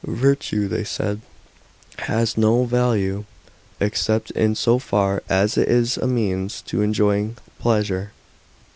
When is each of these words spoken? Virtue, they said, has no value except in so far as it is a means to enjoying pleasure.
Virtue, 0.03 0.67
they 0.67 0.83
said, 0.83 1.21
has 1.99 2.35
no 2.35 2.63
value 2.63 3.23
except 3.79 4.31
in 4.31 4.55
so 4.55 4.79
far 4.79 5.21
as 5.29 5.59
it 5.59 5.69
is 5.69 5.95
a 5.95 6.07
means 6.07 6.63
to 6.63 6.81
enjoying 6.81 7.37
pleasure. 7.59 8.11